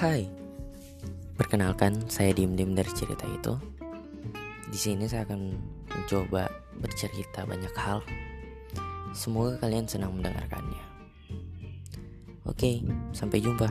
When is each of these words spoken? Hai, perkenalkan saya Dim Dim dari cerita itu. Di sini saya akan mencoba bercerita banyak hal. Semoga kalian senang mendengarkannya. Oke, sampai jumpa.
Hai, 0.00 0.24
perkenalkan 1.36 2.08
saya 2.08 2.32
Dim 2.32 2.56
Dim 2.56 2.72
dari 2.72 2.88
cerita 2.96 3.28
itu. 3.28 3.52
Di 4.72 4.78
sini 4.80 5.04
saya 5.04 5.28
akan 5.28 5.60
mencoba 5.92 6.48
bercerita 6.80 7.44
banyak 7.44 7.68
hal. 7.76 8.00
Semoga 9.12 9.60
kalian 9.60 9.84
senang 9.84 10.16
mendengarkannya. 10.16 10.80
Oke, 12.48 12.80
sampai 13.12 13.44
jumpa. 13.44 13.68